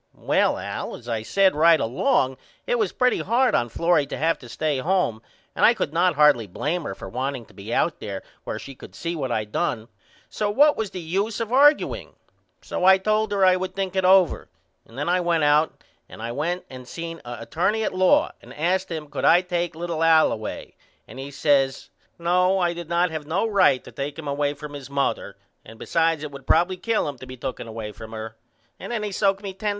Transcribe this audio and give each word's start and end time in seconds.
Well 0.17 0.57
Al 0.57 0.95
as 0.95 1.07
I 1.07 1.21
said 1.21 1.53
right 1.55 1.79
along 1.79 2.37
it 2.65 2.79
was 2.79 2.91
pretty 2.91 3.19
hard 3.19 3.53
on 3.53 3.69
Florrie 3.69 4.07
to 4.07 4.17
have 4.17 4.39
to 4.39 4.49
stay 4.49 4.79
home 4.79 5.21
and 5.55 5.63
I 5.63 5.75
could 5.75 5.93
not 5.93 6.15
hardly 6.15 6.47
blame 6.47 6.85
her 6.85 6.95
for 6.95 7.07
wanting 7.07 7.45
to 7.45 7.53
be 7.53 7.71
out 7.71 7.99
there 7.99 8.23
where 8.43 8.57
she 8.57 8.73
could 8.73 8.95
see 8.95 9.15
what 9.15 9.31
I 9.31 9.45
done 9.45 9.89
so 10.27 10.49
what 10.49 10.75
was 10.75 10.89
the 10.89 10.99
use 10.99 11.39
of 11.39 11.49
argueing? 11.49 12.15
So 12.63 12.83
I 12.83 12.97
told 12.97 13.31
her 13.31 13.45
I 13.45 13.55
would 13.55 13.75
think 13.75 13.95
it 13.95 14.03
over 14.03 14.49
and 14.87 14.97
then 14.97 15.07
I 15.07 15.19
went 15.19 15.43
out 15.43 15.83
and 16.09 16.19
I 16.19 16.31
went 16.31 16.63
and 16.67 16.87
seen 16.87 17.21
a 17.23 17.37
attorney 17.41 17.83
at 17.83 17.93
law 17.93 18.31
and 18.41 18.55
asked 18.55 18.89
him 18.89 19.05
could 19.05 19.23
I 19.23 19.41
take 19.41 19.75
little 19.75 20.03
Al 20.03 20.31
away 20.31 20.73
and 21.07 21.19
he 21.19 21.29
says 21.29 21.91
No 22.17 22.57
I 22.57 22.73
did 22.73 22.89
not 22.89 23.11
have 23.11 23.27
no 23.27 23.47
right 23.47 23.83
to 23.83 23.91
take 23.91 24.17
him 24.17 24.27
away 24.27 24.55
from 24.55 24.73
his 24.73 24.89
mother 24.89 25.35
and 25.63 25.77
besides 25.77 26.23
it 26.23 26.31
would 26.31 26.47
probily 26.47 26.77
kill 26.81 27.07
him 27.07 27.19
to 27.19 27.27
be 27.27 27.37
tooken 27.37 27.67
away 27.67 27.91
from 27.91 28.13
her 28.13 28.35
and 28.79 28.91
then 28.91 29.03
he 29.03 29.11
soaked 29.11 29.43
me 29.43 29.53
$10. 29.53 29.69